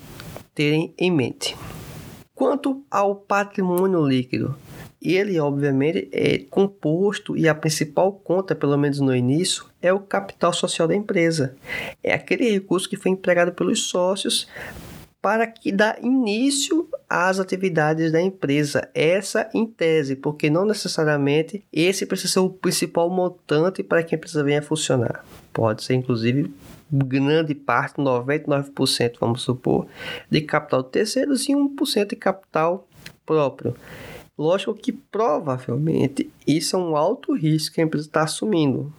terem 0.54 0.94
em 0.98 1.12
mente. 1.12 1.56
Quanto 2.36 2.84
ao 2.92 3.16
patrimônio 3.16 4.06
líquido, 4.06 4.56
ele 5.02 5.40
obviamente 5.40 6.10
é 6.12 6.40
composto 6.50 7.38
e 7.38 7.48
a 7.48 7.56
principal 7.56 8.12
conta, 8.12 8.56
pelo 8.56 8.78
menos 8.78 9.00
no 9.00 9.16
início, 9.16 9.66
é 9.82 9.94
o 9.94 10.00
capital 10.00 10.52
social 10.54 10.88
da 10.88 10.96
empresa. 10.96 11.56
É 12.04 12.14
aquele 12.14 12.50
recurso 12.52 12.90
que 12.90 12.98
foi 12.98 13.12
empregado 13.12 13.52
pelos 13.52 13.84
sócios 13.84 14.48
para 15.22 15.48
que 15.48 15.72
dá 15.72 15.98
início 16.02 16.88
às 17.10 17.40
atividades 17.40 18.12
da 18.12 18.22
empresa. 18.22 18.90
Essa 18.94 19.50
em 19.54 19.66
tese, 19.66 20.16
porque 20.16 20.50
não 20.50 20.66
necessariamente 20.66 21.64
esse 21.72 22.06
precisa 22.06 22.34
ser 22.34 22.40
o 22.40 22.50
principal 22.50 23.10
montante 23.10 23.84
para 23.84 24.04
que 24.04 24.16
a 24.16 24.18
empresa 24.18 24.44
venha 24.44 24.60
a 24.60 24.64
funcionar. 24.64 25.26
Pode 25.52 25.84
ser 25.84 25.96
inclusive 25.96 26.54
grande 26.90 27.54
parte, 27.54 27.98
99%, 27.98 29.16
vamos 29.20 29.42
supor, 29.42 29.88
de 30.30 30.42
capital 30.42 30.84
de 30.84 30.90
terceiros 30.90 31.48
e 31.50 31.54
1% 31.54 32.08
de 32.08 32.16
capital 32.16 32.88
próprio. 33.26 33.76
Lógico 34.38 34.74
que 34.76 34.92
provavelmente 34.92 36.32
isso 36.46 36.76
é 36.76 36.80
um 36.80 36.96
alto 36.96 37.34
risco 37.34 37.74
que 37.76 37.82
a 37.82 37.84
empresa 37.84 38.08
está 38.08 38.22
assumindo, 38.22 38.94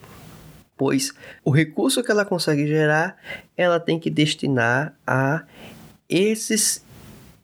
pois 0.77 1.13
o 1.45 1.51
recurso 1.51 2.03
que 2.03 2.11
ela 2.11 2.25
consegue 2.25 2.67
gerar, 2.67 3.17
ela 3.57 3.79
tem 3.79 4.01
que 4.01 4.11
destinar 4.11 4.99
a 5.07 5.45
esses 6.09 6.85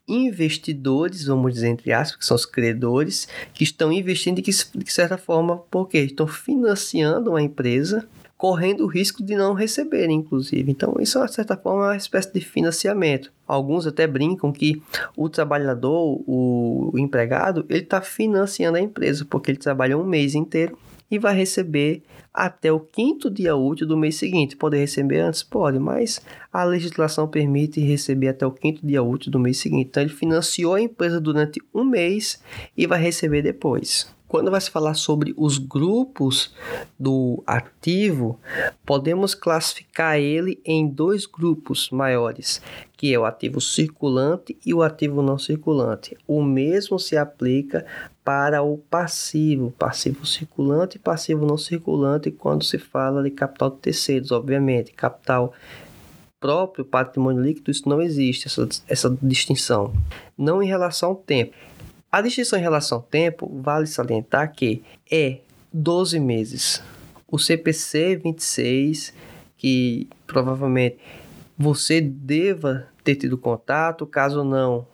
investidores, 0.09 1.25
vamos 1.25 1.55
dizer 1.55 1.69
entre 1.69 1.93
aspas, 1.93 2.17
que 2.19 2.27
são 2.27 2.35
os 2.35 2.45
credores, 2.45 3.29
que 3.53 3.63
estão 3.63 3.93
investindo 3.93 4.37
de, 4.37 4.43
que, 4.43 4.51
de 4.51 4.93
certa 4.93 5.17
forma, 5.17 5.59
porque 5.71 5.99
estão 5.99 6.27
financiando 6.27 7.37
a 7.37 7.43
empresa 7.43 8.09
correndo 8.45 8.85
o 8.85 8.87
risco 8.87 9.25
de 9.25 9.35
não 9.35 9.55
receber, 9.55 10.11
inclusive. 10.11 10.71
Então, 10.71 10.97
isso, 11.01 11.19
de 11.25 11.33
certa 11.33 11.57
forma, 11.57 11.85
é 11.85 11.87
uma 11.87 11.97
espécie 11.97 12.31
de 12.31 12.43
financiamento. 12.43 13.33
Alguns 13.49 13.87
até 13.87 14.07
brincam 14.07 14.53
que 14.53 14.83
o 15.17 15.31
trabalhador, 15.31 16.23
o 16.27 16.93
empregado, 16.99 17.65
ele 17.71 17.85
está 17.85 18.03
financiando 18.03 18.77
a 18.77 18.83
empresa, 18.83 19.25
porque 19.25 19.51
ele 19.51 19.57
trabalha 19.57 19.97
um 19.97 20.05
mês 20.05 20.35
inteiro 20.35 20.77
e 21.11 21.19
vai 21.19 21.35
receber 21.35 22.03
até 22.35 22.71
o 22.71 22.79
quinto 22.79 23.31
dia 23.31 23.57
útil 23.57 23.87
do 23.87 23.97
mês 23.97 24.17
seguinte. 24.17 24.57
Pode 24.57 24.77
receber 24.77 25.21
antes? 25.21 25.43
Pode, 25.43 25.79
mas 25.79 26.21
a 26.53 26.65
legislação 26.65 27.27
permite 27.27 27.81
receber 27.81 28.29
até 28.29 28.47
o 28.47 28.53
quinto 28.53 28.87
dia 28.87 29.03
útil 29.03 29.33
do 29.33 29.39
mês 29.39 29.57
seguinte. 29.57 29.87
Então, 29.89 30.03
ele 30.03 30.13
financiou 30.13 30.75
a 30.75 30.83
empresa 30.83 31.19
durante 31.19 31.63
um 31.73 31.83
mês 31.83 32.43
e 32.77 32.87
vai 32.87 33.01
receber 33.01 33.41
depois. 33.41 34.13
Quando 34.35 34.51
vai 34.51 34.61
se 34.61 34.69
falar 34.69 34.95
sobre 34.95 35.33
os 35.37 35.59
grupos 35.59 36.53
do 36.99 37.41
ativo, 37.47 38.37
podemos 38.85 39.33
classificar 39.33 40.19
ele 40.19 40.61
em 40.65 40.89
dois 40.89 41.25
grupos 41.25 41.89
maiores, 41.91 42.61
que 42.97 43.15
é 43.15 43.17
o 43.17 43.25
ativo 43.25 43.61
circulante 43.61 44.59
e 44.67 44.75
o 44.75 44.83
ativo 44.83 45.23
não 45.23 45.39
circulante. 45.39 46.17
O 46.27 46.43
mesmo 46.43 46.99
se 46.99 47.17
aplica 47.17 47.87
para 48.25 48.61
o 48.61 48.77
passivo, 48.77 49.73
passivo 49.79 50.27
circulante 50.27 50.97
e 50.97 51.01
passivo 51.01 51.47
não 51.47 51.57
circulante, 51.57 52.33
quando 52.33 52.65
se 52.65 52.77
fala 52.77 53.23
de 53.23 53.31
capital 53.31 53.71
de 53.71 53.77
terceiros, 53.77 54.33
obviamente, 54.33 54.93
capital 54.93 55.53
próprio, 56.41 56.85
patrimônio 56.85 57.41
líquido, 57.41 57.71
isso 57.71 57.89
não 57.89 58.03
existe, 58.03 58.49
essa, 58.49 58.69
essa 58.89 59.19
distinção. 59.23 59.95
Não 60.37 60.61
em 60.61 60.67
relação 60.67 61.11
ao 61.11 61.15
tempo. 61.15 61.55
A 62.15 62.21
distinção 62.21 62.57
em 62.57 62.63
relação 62.63 62.99
ao 62.99 63.03
tempo 63.03 63.51
vale 63.61 63.89
salientar 63.89 64.53
que 64.53 64.85
é 65.11 65.41
12 65.73 66.21
meses. 66.21 66.81
O 67.27 67.41
CPC 67.41 68.15
26, 68.23 69.13
que 69.57 70.09
provavelmente 70.25 70.97
você 71.59 72.01
deva 72.01 72.87
ter 73.03 73.17
tido 73.17 73.37
contato, 73.37 74.07
caso 74.07 74.45
não, 74.45 74.87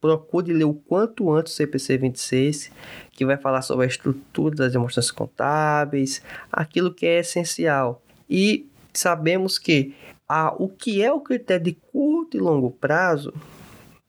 procure 0.00 0.52
ler 0.52 0.62
o 0.62 0.72
quanto 0.72 1.32
antes 1.32 1.52
o 1.52 1.56
CPC 1.56 1.98
26, 1.98 2.70
que 3.10 3.26
vai 3.26 3.36
falar 3.36 3.62
sobre 3.62 3.84
a 3.84 3.88
estrutura 3.88 4.54
das 4.54 4.72
demonstrações 4.72 5.10
contábeis, 5.10 6.22
aquilo 6.52 6.94
que 6.94 7.06
é 7.06 7.18
essencial. 7.18 8.00
E 8.30 8.70
sabemos 8.94 9.58
que 9.58 9.96
Ah, 10.28 10.54
o 10.56 10.68
que 10.68 11.02
é 11.02 11.12
o 11.12 11.20
critério 11.20 11.64
de 11.64 11.72
curto 11.72 12.36
e 12.36 12.40
longo 12.40 12.70
prazo 12.70 13.34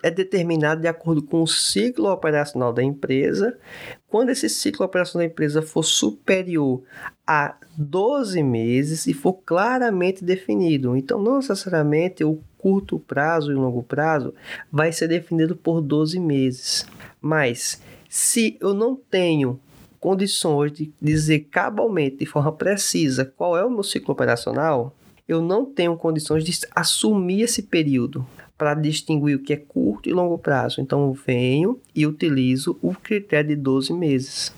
é 0.03 0.11
determinado 0.11 0.81
de 0.81 0.87
acordo 0.87 1.23
com 1.23 1.41
o 1.41 1.47
ciclo 1.47 2.11
operacional 2.11 2.73
da 2.73 2.83
empresa. 2.83 3.57
Quando 4.09 4.29
esse 4.29 4.49
ciclo 4.49 4.85
operacional 4.85 5.25
da 5.25 5.31
empresa 5.31 5.61
for 5.61 5.81
superior 5.81 6.83
a 7.25 7.55
12 7.77 8.43
meses 8.43 9.07
e 9.07 9.13
for 9.13 9.33
claramente 9.45 10.23
definido. 10.23 10.95
Então, 10.97 11.21
não 11.21 11.37
necessariamente 11.37 12.23
o 12.23 12.39
curto 12.57 12.99
prazo 12.99 13.51
e 13.51 13.55
o 13.55 13.61
longo 13.61 13.81
prazo 13.81 14.33
vai 14.69 14.91
ser 14.91 15.07
definido 15.07 15.55
por 15.55 15.79
12 15.79 16.19
meses. 16.19 16.85
Mas, 17.21 17.81
se 18.09 18.57
eu 18.59 18.73
não 18.73 18.95
tenho 18.95 19.57
condições 20.01 20.73
de 20.73 20.93
dizer 21.01 21.47
cabalmente, 21.49 22.17
de 22.17 22.25
forma 22.25 22.51
precisa, 22.51 23.23
qual 23.23 23.57
é 23.57 23.63
o 23.63 23.71
meu 23.71 23.83
ciclo 23.83 24.11
operacional, 24.11 24.93
eu 25.25 25.41
não 25.41 25.65
tenho 25.65 25.95
condições 25.95 26.43
de 26.43 26.59
assumir 26.75 27.43
esse 27.43 27.63
período 27.63 28.27
para 28.63 28.75
distinguir 28.75 29.35
o 29.35 29.39
que 29.39 29.51
é 29.51 29.57
curto 29.57 30.07
e 30.07 30.13
longo 30.13 30.37
prazo. 30.37 30.79
Então, 30.79 31.07
eu 31.07 31.11
venho 31.11 31.77
e 31.93 32.07
utilizo 32.07 32.79
o 32.81 32.95
critério 32.95 33.49
de 33.49 33.57
12 33.57 33.91
meses. 33.91 34.53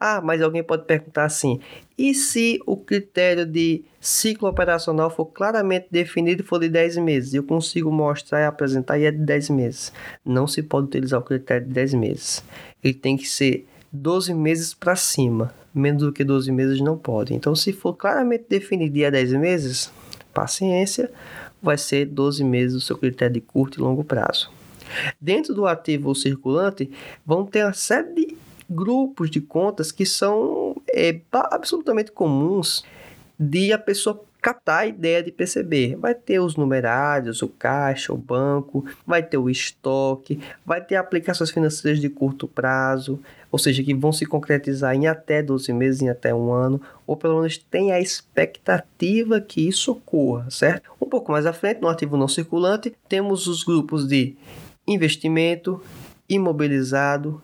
Ah, 0.00 0.22
mas 0.24 0.40
alguém 0.40 0.64
pode 0.64 0.86
perguntar 0.86 1.26
assim: 1.26 1.60
e 1.98 2.14
se 2.14 2.58
o 2.64 2.74
critério 2.74 3.44
de 3.44 3.84
ciclo 4.00 4.48
operacional 4.48 5.10
for 5.10 5.26
claramente 5.26 5.88
definido 5.90 6.42
e 6.42 6.46
for 6.46 6.58
de 6.58 6.70
10 6.70 6.96
meses? 6.96 7.34
Eu 7.34 7.42
consigo 7.42 7.92
mostrar 7.92 8.40
e 8.40 8.46
apresentar 8.46 8.98
e 8.98 9.04
é 9.04 9.10
de 9.10 9.18
10 9.18 9.50
meses. 9.50 9.92
Não 10.24 10.46
se 10.46 10.62
pode 10.62 10.86
utilizar 10.86 11.20
o 11.20 11.22
critério 11.22 11.66
de 11.66 11.72
10 11.74 11.92
meses. 11.92 12.42
Ele 12.82 12.94
tem 12.94 13.14
que 13.14 13.28
ser 13.28 13.66
12 13.92 14.32
meses 14.32 14.72
para 14.72 14.96
cima. 14.96 15.52
Menos 15.74 16.02
do 16.02 16.12
que 16.14 16.24
12 16.24 16.50
meses 16.50 16.80
não 16.80 16.96
pode. 16.96 17.34
Então, 17.34 17.54
se 17.54 17.74
for 17.74 17.92
claramente 17.92 18.46
definido 18.48 18.96
e 18.96 19.04
é 19.04 19.10
10 19.10 19.32
meses, 19.32 19.92
paciência 20.32 21.10
vai 21.64 21.78
ser 21.78 22.06
12 22.06 22.44
meses 22.44 22.76
o 22.76 22.80
seu 22.80 22.96
critério 22.96 23.34
de 23.34 23.40
curto 23.40 23.80
e 23.80 23.82
longo 23.82 24.04
prazo. 24.04 24.50
Dentro 25.20 25.54
do 25.54 25.66
ativo 25.66 26.14
circulante, 26.14 26.90
vão 27.24 27.44
ter 27.46 27.64
uma 27.64 27.72
série 27.72 28.14
de 28.14 28.36
grupos 28.68 29.30
de 29.30 29.40
contas 29.40 29.90
que 29.90 30.06
são 30.06 30.76
é, 30.88 31.20
absolutamente 31.32 32.12
comuns 32.12 32.84
de 33.38 33.72
a 33.72 33.78
pessoa 33.78 34.22
captar 34.44 34.80
a 34.80 34.86
ideia 34.86 35.22
de 35.22 35.32
perceber. 35.32 35.96
Vai 35.96 36.14
ter 36.14 36.38
os 36.38 36.54
numerários, 36.54 37.40
o 37.40 37.48
caixa, 37.48 38.12
o 38.12 38.16
banco, 38.18 38.84
vai 39.06 39.22
ter 39.22 39.38
o 39.38 39.48
estoque, 39.48 40.38
vai 40.66 40.84
ter 40.84 40.96
aplicações 40.96 41.50
financeiras 41.50 41.98
de 41.98 42.10
curto 42.10 42.46
prazo, 42.46 43.18
ou 43.50 43.58
seja, 43.58 43.82
que 43.82 43.94
vão 43.94 44.12
se 44.12 44.26
concretizar 44.26 44.94
em 44.94 45.06
até 45.06 45.42
12 45.42 45.72
meses, 45.72 46.02
em 46.02 46.10
até 46.10 46.34
um 46.34 46.52
ano, 46.52 46.78
ou 47.06 47.16
pelo 47.16 47.36
menos 47.36 47.56
tem 47.56 47.90
a 47.90 47.98
expectativa 47.98 49.40
que 49.40 49.66
isso 49.66 49.92
ocorra, 49.92 50.50
certo? 50.50 50.90
Um 51.00 51.08
pouco 51.08 51.32
mais 51.32 51.46
à 51.46 51.52
frente, 51.54 51.80
no 51.80 51.88
ativo 51.88 52.18
não 52.18 52.28
circulante, 52.28 52.94
temos 53.08 53.46
os 53.46 53.64
grupos 53.64 54.06
de 54.06 54.36
investimento, 54.86 55.80
imobilizado, 56.28 57.40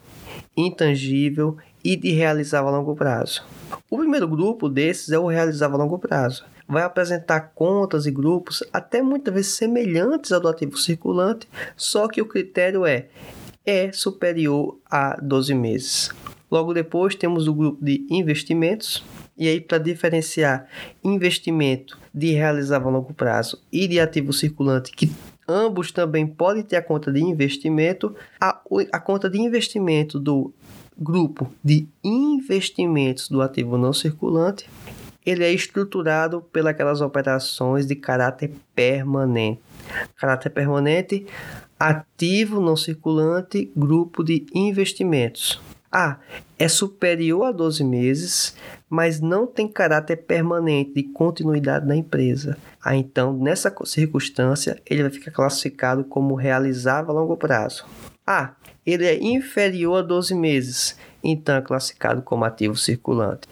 intangível 0.54 1.56
e 1.82 1.96
de 1.96 2.10
realizável 2.10 2.68
a 2.68 2.76
longo 2.76 2.94
prazo. 2.94 3.42
O 3.90 3.96
primeiro 3.96 4.28
grupo 4.28 4.68
desses 4.68 5.10
é 5.10 5.18
o 5.18 5.28
realizável 5.28 5.76
a 5.76 5.82
longo 5.82 5.98
prazo. 5.98 6.44
Vai 6.70 6.84
apresentar 6.84 7.52
contas 7.54 8.06
e 8.06 8.10
grupos 8.10 8.62
até 8.72 9.02
muitas 9.02 9.34
vezes 9.34 9.52
semelhantes 9.52 10.30
ao 10.30 10.40
do 10.40 10.48
ativo 10.48 10.78
circulante, 10.78 11.48
só 11.76 12.06
que 12.06 12.22
o 12.22 12.26
critério 12.26 12.86
é 12.86 13.08
é 13.64 13.92
superior 13.92 14.78
a 14.90 15.16
12 15.20 15.54
meses. 15.54 16.10
Logo 16.50 16.74
depois 16.74 17.14
temos 17.14 17.46
o 17.46 17.54
grupo 17.54 17.84
de 17.84 18.06
investimentos, 18.10 19.04
e 19.36 19.48
aí 19.48 19.60
para 19.60 19.78
diferenciar 19.78 20.66
investimento 21.04 21.98
de 22.12 22.32
realizável 22.32 22.88
a 22.88 22.92
longo 22.92 23.14
prazo 23.14 23.62
e 23.70 23.86
de 23.86 24.00
ativo 24.00 24.32
circulante, 24.32 24.90
que 24.90 25.10
ambos 25.48 25.92
também 25.92 26.26
podem 26.26 26.62
ter 26.62 26.76
a 26.76 26.82
conta 26.82 27.12
de 27.12 27.20
investimento, 27.20 28.14
a, 28.40 28.60
a 28.92 29.00
conta 29.00 29.30
de 29.30 29.38
investimento 29.40 30.18
do 30.18 30.52
grupo 30.98 31.50
de 31.64 31.88
investimentos 32.04 33.28
do 33.28 33.40
ativo 33.40 33.78
não 33.78 33.92
circulante, 33.92 34.68
ele 35.30 35.44
é 35.44 35.52
estruturado 35.52 36.42
pelas 36.52 37.00
operações 37.00 37.86
de 37.86 37.94
caráter 37.94 38.50
permanente. 38.74 39.60
Caráter 40.16 40.50
permanente, 40.50 41.24
ativo 41.78 42.60
não 42.60 42.76
circulante, 42.76 43.70
grupo 43.76 44.24
de 44.24 44.44
investimentos. 44.52 45.60
A. 45.90 46.18
É 46.58 46.68
superior 46.68 47.44
a 47.44 47.52
12 47.52 47.82
meses, 47.82 48.54
mas 48.88 49.20
não 49.20 49.46
tem 49.46 49.66
caráter 49.66 50.16
permanente 50.16 50.94
de 50.94 51.04
continuidade 51.04 51.86
na 51.86 51.96
empresa. 51.96 52.56
Ah, 52.82 52.94
então, 52.96 53.32
nessa 53.32 53.74
circunstância, 53.84 54.80
ele 54.84 55.02
vai 55.02 55.10
ficar 55.10 55.30
classificado 55.30 56.04
como 56.04 56.34
realizável 56.34 57.10
a 57.10 57.20
longo 57.20 57.36
prazo. 57.36 57.86
A. 58.26 58.54
Ele 58.84 59.06
é 59.06 59.22
inferior 59.22 59.98
a 59.98 60.02
12 60.02 60.34
meses, 60.34 60.96
então 61.22 61.56
é 61.56 61.60
classificado 61.60 62.22
como 62.22 62.44
ativo 62.44 62.76
circulante 62.76 63.48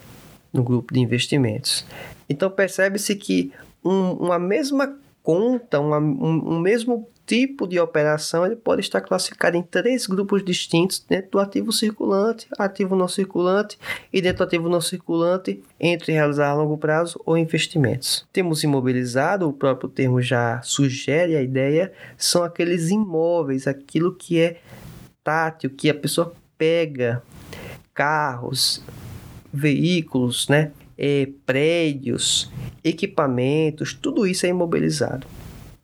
no 0.58 0.64
grupo 0.64 0.92
de 0.92 1.00
investimentos. 1.00 1.86
Então, 2.28 2.50
percebe-se 2.50 3.14
que 3.16 3.52
um, 3.84 4.12
uma 4.12 4.38
mesma 4.38 4.98
conta, 5.22 5.80
uma, 5.80 5.98
um, 5.98 6.54
um 6.54 6.58
mesmo 6.58 7.08
tipo 7.26 7.66
de 7.66 7.78
operação 7.78 8.46
ele 8.46 8.56
pode 8.56 8.80
estar 8.80 9.02
classificado 9.02 9.54
em 9.54 9.62
três 9.62 10.06
grupos 10.06 10.42
distintos 10.42 10.98
dentro 11.06 11.32
do 11.32 11.38
ativo 11.38 11.70
circulante, 11.70 12.46
ativo 12.58 12.96
não 12.96 13.06
circulante 13.06 13.78
e 14.10 14.22
dentro 14.22 14.38
do 14.38 14.44
ativo 14.44 14.68
não 14.70 14.80
circulante 14.80 15.62
entre 15.78 16.12
realizar 16.12 16.48
a 16.48 16.54
longo 16.54 16.78
prazo 16.78 17.20
ou 17.26 17.36
investimentos. 17.36 18.26
Temos 18.32 18.64
imobilizado, 18.64 19.46
o 19.46 19.52
próprio 19.52 19.90
termo 19.90 20.22
já 20.22 20.62
sugere 20.62 21.36
a 21.36 21.42
ideia, 21.42 21.92
são 22.16 22.42
aqueles 22.42 22.88
imóveis, 22.88 23.66
aquilo 23.66 24.14
que 24.14 24.40
é 24.40 24.56
tátil, 25.22 25.68
que 25.68 25.90
a 25.90 25.94
pessoa 25.94 26.32
pega, 26.56 27.22
carros, 27.92 28.82
veículos, 29.52 30.48
né? 30.48 30.70
É, 30.96 31.28
prédios, 31.46 32.50
equipamentos, 32.82 33.94
tudo 33.94 34.26
isso 34.26 34.46
é 34.46 34.48
imobilizado. 34.48 35.26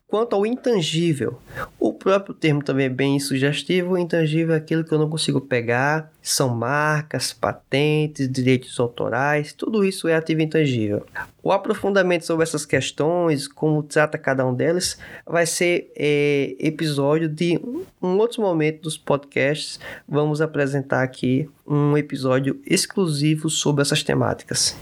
Quanto 0.07 0.35
ao 0.35 0.45
intangível, 0.45 1.39
o 1.79 1.91
próprio 1.91 2.35
termo 2.35 2.63
também 2.63 2.85
é 2.85 2.89
bem 2.89 3.19
sugestivo. 3.19 3.93
O 3.93 3.97
intangível 3.97 4.53
é 4.53 4.57
aquilo 4.57 4.83
que 4.83 4.91
eu 4.91 4.99
não 4.99 5.09
consigo 5.09 5.41
pegar, 5.41 6.11
são 6.21 6.47
marcas, 6.49 7.33
patentes, 7.33 8.31
direitos 8.31 8.79
autorais, 8.79 9.51
tudo 9.51 9.83
isso 9.83 10.07
é 10.07 10.15
ativo 10.15 10.41
intangível. 10.41 11.05
O 11.41 11.51
aprofundamento 11.51 12.23
sobre 12.23 12.43
essas 12.43 12.67
questões, 12.67 13.47
como 13.47 13.81
trata 13.81 14.17
cada 14.17 14.45
um 14.45 14.53
delas, 14.53 14.97
vai 15.25 15.47
ser 15.47 15.91
é, 15.95 16.55
episódio 16.59 17.27
de 17.27 17.59
um 18.01 18.17
outro 18.17 18.43
momento 18.43 18.83
dos 18.83 18.97
podcasts. 18.97 19.79
Vamos 20.07 20.39
apresentar 20.39 21.01
aqui 21.01 21.49
um 21.65 21.97
episódio 21.97 22.61
exclusivo 22.65 23.49
sobre 23.49 23.81
essas 23.81 24.03
temáticas. 24.03 24.77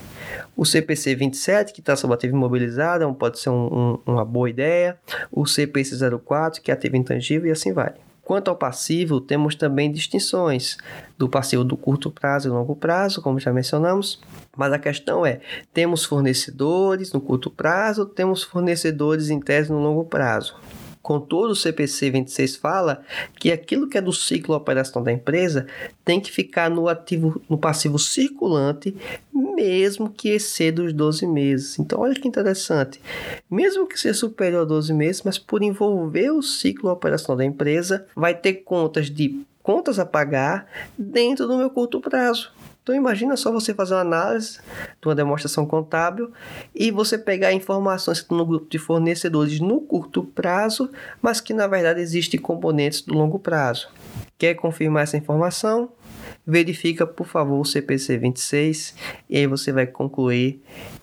O 0.56 0.66
CPC 0.66 1.16
27, 1.16 1.74
que 1.74 1.80
está 1.80 1.96
sobre 1.96 2.16
ativo 2.16 2.36
imobilizado, 2.36 3.12
pode 3.14 3.40
ser 3.40 3.50
um, 3.50 4.00
um, 4.06 4.14
uma 4.14 4.26
boa 4.26 4.50
ideia. 4.50 4.98
O 5.32 5.46
CPC 5.46 5.98
04, 6.20 6.62
que 6.62 6.72
é 6.72 6.74
ativo 6.74 6.96
intangível, 6.96 7.48
e 7.48 7.52
assim 7.52 7.74
vai. 7.74 7.94
Quanto 8.24 8.48
ao 8.48 8.56
passivo, 8.56 9.20
temos 9.20 9.54
também 9.54 9.92
distinções 9.92 10.78
do 11.18 11.28
passivo 11.28 11.64
do 11.64 11.76
curto 11.76 12.10
prazo 12.10 12.48
e 12.48 12.52
longo 12.52 12.74
prazo, 12.74 13.22
como 13.22 13.38
já 13.38 13.52
mencionamos. 13.52 14.22
Mas 14.56 14.72
a 14.72 14.80
questão 14.80 15.26
é: 15.26 15.42
temos 15.74 16.06
fornecedores 16.06 17.12
no 17.12 17.20
curto 17.20 17.52
prazo, 17.52 18.06
temos 18.06 18.42
fornecedores 18.42 19.30
em 19.30 19.42
tese 19.42 19.72
no 19.72 19.80
longo 19.80 20.06
prazo. 20.06 20.56
Contudo, 21.04 21.52
o 21.52 21.56
CPC 21.56 22.10
26 22.12 22.56
fala 22.56 23.04
que 23.38 23.52
aquilo 23.52 23.90
que 23.90 23.98
é 23.98 24.02
do 24.02 24.14
ciclo 24.14 24.56
operacional 24.56 25.04
da 25.04 25.12
empresa 25.12 25.68
tem 26.06 26.18
que 26.18 26.32
ficar 26.32 26.70
no 26.70 26.88
ativo, 26.88 27.42
no 27.50 27.58
passivo 27.58 28.00
circulante, 28.00 28.96
mesmo 29.34 30.10
que 30.10 30.30
exceda 30.30 30.82
os 30.82 30.94
12 30.94 31.28
meses. 31.28 31.78
Então, 31.78 32.00
olha 32.00 32.16
que 32.16 32.26
interessante. 32.26 33.02
Mesmo 33.52 33.86
que 33.86 34.00
seja 34.00 34.14
superior 34.14 34.62
a 34.62 34.66
12 34.66 34.94
meses, 34.94 35.22
mas 35.24 35.38
por 35.38 35.62
envolver 35.62 36.32
o 36.32 36.42
ciclo 36.42 36.90
operacional 36.90 37.36
da 37.36 37.44
empresa, 37.44 38.08
vai 38.16 38.34
ter 38.34 38.54
contas 38.64 39.10
de 39.10 39.44
contas 39.62 40.00
a 40.00 40.06
pagar 40.06 40.68
dentro 40.98 41.48
do 41.48 41.58
meu 41.58 41.70
curto 41.70 42.00
prazo. 42.00 42.50
Então 42.84 42.94
imagina 42.94 43.38
só 43.38 43.52
você 43.52 43.74
fazer 43.74 43.94
uma 43.94 44.02
análise 44.02 44.60
de 45.02 45.08
uma 45.08 45.16
demonstração 45.16 45.66
contábil 45.66 46.32
e 46.76 46.92
você 46.92 47.18
pegar 47.18 47.54
informações 47.54 48.20
que 48.20 48.26
estão 48.26 48.38
no 48.38 48.46
grupo 48.46 48.68
de 48.70 48.78
fornecedores 48.78 49.60
no 49.60 49.80
curto 49.82 50.24
prazo, 50.24 50.92
mas 51.22 51.40
que 51.40 51.54
na 51.54 51.66
verdade 51.66 52.02
existem 52.02 52.40
componentes 52.40 53.02
do 53.02 53.14
longo 53.14 53.40
prazo. 53.40 53.88
Quer 54.38 54.56
confirmar 54.56 55.04
essa 55.04 55.18
informação? 55.18 55.90
verifica 56.46 57.08
por 57.08 57.26
favor 57.26 57.60
o 57.60 57.66
CPC 57.66 58.18
26 58.18 58.96
e 59.30 59.38
aí 59.38 59.48
você 59.48 59.72
vai 59.72 59.88
concluir 59.88 60.62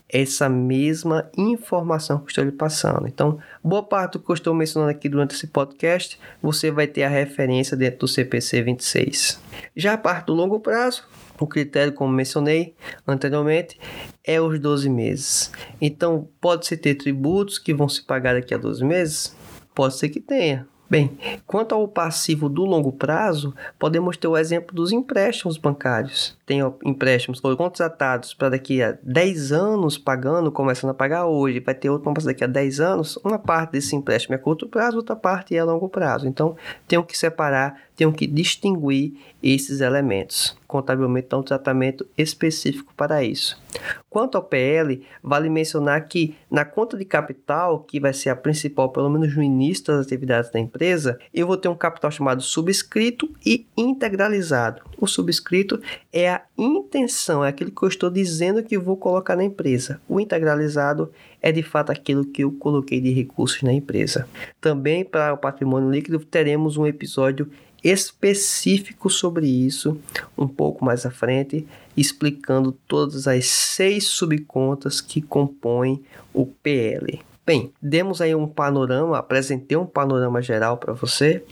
essa 0.09 0.49
mesma 0.49 1.31
informação 1.37 2.19
que 2.19 2.31
estou 2.31 2.45
lhe 2.45 2.51
passando. 2.51 3.07
Então, 3.07 3.39
boa 3.63 3.83
parte 3.83 4.15
do 4.15 4.19
que 4.19 4.31
eu 4.31 4.35
estou 4.35 4.53
mencionando 4.53 4.91
aqui 4.91 5.09
durante 5.09 5.35
esse 5.35 5.47
podcast, 5.47 6.19
você 6.43 6.71
vai 6.71 6.89
ter 6.89 7.05
a 7.05 7.09
referência 7.09 7.77
dentro 7.77 8.01
do 8.01 8.09
CPC 8.09 8.63
26. 8.63 9.41
Já 9.77 9.93
a 9.93 9.99
parte 9.99 10.27
do 10.27 10.35
longo 10.35 10.59
prazo, 10.59 11.05
o 11.41 11.47
critério, 11.47 11.93
como 11.93 12.13
mencionei 12.13 12.75
anteriormente, 13.07 13.79
é 14.25 14.41
os 14.41 14.59
12 14.59 14.89
meses. 14.89 15.51
Então, 15.81 16.29
pode-se 16.41 16.77
ter 16.77 16.95
tributos 16.95 17.59
que 17.59 17.75
vão 17.75 17.89
se 17.89 18.03
pagar 18.03 18.35
daqui 18.35 18.55
a 18.55 18.59
12 18.59 18.85
meses? 18.85 19.37
Pode 19.75 19.95
ser 19.95 20.09
que 20.11 20.21
tenha. 20.21 20.69
Bem, 20.91 21.17
quanto 21.47 21.73
ao 21.73 21.87
passivo 21.87 22.49
do 22.49 22.65
longo 22.65 22.91
prazo, 22.91 23.55
podemos 23.79 24.17
ter 24.17 24.27
o 24.27 24.37
exemplo 24.37 24.75
dos 24.75 24.91
empréstimos 24.91 25.57
bancários. 25.57 26.37
Tem 26.45 26.59
empréstimos 26.85 27.39
contratados 27.39 28.35
para 28.35 28.49
daqui 28.49 28.83
a 28.83 28.99
10 29.01 29.53
anos 29.53 29.97
pagando, 29.97 30.51
começando 30.51 30.91
a 30.91 30.95
pagar 30.95 31.27
hoje, 31.27 31.61
vai 31.61 31.77
ter 31.77 31.91
outro 31.91 32.13
para 32.13 32.25
daqui 32.25 32.43
a 32.43 32.49
10 32.49 32.81
anos. 32.81 33.17
Uma 33.23 33.39
parte 33.39 33.71
desse 33.71 33.95
empréstimo 33.95 34.35
é 34.35 34.39
curto 34.39 34.67
prazo, 34.67 34.97
outra 34.97 35.15
parte 35.15 35.57
é 35.57 35.63
longo 35.63 35.89
prazo. 35.89 36.27
Então, 36.27 36.57
tenho 36.89 37.05
que 37.05 37.17
separar, 37.17 37.83
tenho 38.01 38.15
que 38.15 38.27
distinguir 38.27 39.13
esses 39.43 39.83
elementos. 39.83 40.57
Contabilmente, 40.67 41.29
dá 41.29 41.37
um 41.37 41.43
tratamento 41.43 42.07
específico 42.17 42.95
para 42.97 43.23
isso. 43.23 43.61
Quanto 44.09 44.37
ao 44.37 44.43
PL, 44.43 45.03
vale 45.23 45.51
mencionar 45.51 46.09
que 46.09 46.35
na 46.51 46.65
conta 46.65 46.97
de 46.97 47.05
capital, 47.05 47.81
que 47.81 48.01
vai 48.01 48.15
ser 48.15 48.31
a 48.31 48.37
principal, 48.37 48.89
pelo 48.89 49.11
menos 49.11 49.37
no 49.37 49.43
início 49.43 49.85
das 49.85 50.07
atividades 50.07 50.51
da 50.51 50.59
empresa, 50.59 51.19
eu 51.35 51.47
vou 51.47 51.59
ter 51.59 51.69
um 51.69 51.75
capital 51.75 52.11
chamado 52.11 52.41
subscrito 52.41 53.31
e 53.45 53.67
integralizado. 53.77 54.81
O 54.99 55.07
subscrito 55.07 55.79
é 56.11 56.31
a 56.31 56.43
intenção, 56.57 57.45
é 57.45 57.49
aquilo 57.49 57.71
que 57.71 57.83
eu 57.83 57.89
estou 57.89 58.09
dizendo 58.09 58.63
que 58.63 58.79
vou 58.79 58.97
colocar 58.97 59.37
na 59.37 59.45
empresa. 59.45 60.01
O 60.09 60.19
integralizado 60.19 61.11
é 61.43 61.53
de 61.53 61.63
fato 61.63 61.91
aquilo 61.91 62.25
que 62.25 62.45
eu 62.45 62.53
coloquei 62.53 63.01
de 63.01 63.11
recursos 63.11 63.63
na 63.63 63.73
empresa. 63.73 64.27
Também 64.61 65.05
para 65.05 65.33
o 65.35 65.39
patrimônio 65.39 65.91
líquido 65.91 66.19
teremos 66.21 66.77
um 66.77 66.87
episódio 66.87 67.51
específico 67.83 69.09
sobre 69.11 69.47
isso 69.47 69.99
um 70.37 70.47
pouco 70.47 70.85
mais 70.85 71.05
à 71.07 71.11
frente, 71.11 71.67
explicando 71.97 72.73
todas 72.87 73.27
as 73.27 73.47
seis 73.47 74.05
subcontas 74.07 75.01
que 75.01 75.21
compõem 75.21 76.03
o 76.33 76.47
PL. 76.47 77.21
Bem, 77.45 77.73
demos 77.83 78.21
aí 78.21 78.35
um 78.35 78.47
panorama, 78.47 79.19
apresentei 79.19 79.77
um 79.77 79.87
panorama 79.87 80.41
geral 80.41 80.77
para 80.77 80.93
você 80.93 81.43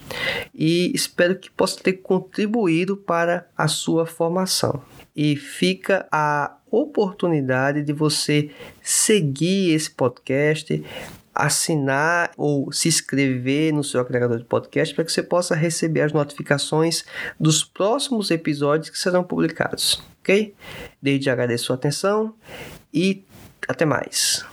e 0.54 0.92
espero 0.94 1.36
que 1.36 1.50
possa 1.50 1.82
ter 1.82 1.94
contribuído 1.94 2.96
para 2.96 3.48
a 3.56 3.66
sua 3.66 4.06
formação. 4.06 4.80
E 5.16 5.34
fica 5.34 6.06
a 6.12 6.56
oportunidade 6.70 7.82
de 7.82 7.92
você 7.92 8.50
seguir 8.80 9.72
esse 9.72 9.90
podcast, 9.90 10.84
assinar 11.38 12.32
ou 12.36 12.72
se 12.72 12.88
inscrever 12.88 13.72
no 13.72 13.84
seu 13.84 14.00
agregador 14.00 14.38
de 14.38 14.44
podcast 14.44 14.92
para 14.92 15.04
que 15.04 15.12
você 15.12 15.22
possa 15.22 15.54
receber 15.54 16.00
as 16.00 16.12
notificações 16.12 17.04
dos 17.38 17.62
próximos 17.62 18.32
episódios 18.32 18.90
que 18.90 18.98
serão 18.98 19.22
publicados, 19.22 20.02
ok? 20.20 20.52
Desde 21.00 21.30
agradeço 21.30 21.64
a 21.64 21.66
sua 21.66 21.76
atenção 21.76 22.34
e 22.92 23.22
até 23.68 23.84
mais. 23.84 24.44